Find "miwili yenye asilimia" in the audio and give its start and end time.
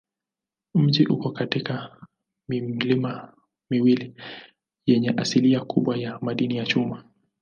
3.69-5.65